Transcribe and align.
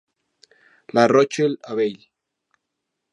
La 0.93 1.05
Roche-l'Abeille 1.07 2.09